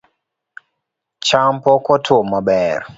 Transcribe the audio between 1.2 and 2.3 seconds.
Cham pok otuo